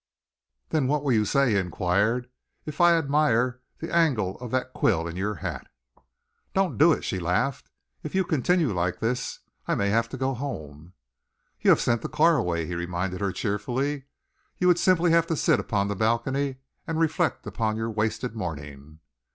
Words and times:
"Then 0.69 0.87
what 0.87 1.03
will 1.03 1.11
you 1.11 1.25
say," 1.25 1.51
he 1.51 1.57
enquired, 1.57 2.27
"if 2.65 2.81
I 2.81 2.97
admire 2.97 3.61
the 3.77 3.93
angle 3.95 4.35
of 4.39 4.49
that 4.49 4.73
quill 4.73 5.07
in 5.07 5.15
your 5.15 5.35
hat?" 5.35 5.67
"Don't 6.55 6.79
do 6.79 6.91
it," 6.91 7.03
she 7.03 7.19
laughed. 7.19 7.69
"If 8.01 8.15
you 8.15 8.23
continue 8.25 8.73
like 8.73 8.99
this, 8.99 9.41
I 9.67 9.75
may 9.75 9.89
have 9.91 10.09
to 10.09 10.17
go 10.17 10.33
home." 10.33 10.93
"You 11.59 11.69
have 11.69 11.81
sent 11.81 12.01
the 12.01 12.09
car 12.09 12.35
away," 12.37 12.65
he 12.65 12.73
reminded 12.73 13.21
her 13.21 13.31
cheerfully. 13.31 14.05
"You 14.57 14.69
would 14.69 14.79
simply 14.79 15.11
have 15.11 15.27
to 15.27 15.35
sit 15.35 15.59
upon 15.59 15.87
the 15.87 15.95
balcony 15.95 16.55
and 16.87 16.97
reflect 16.99 17.45
upon 17.45 17.75
your 17.77 17.91
wasted 17.91 18.35
morning." 18.35 19.01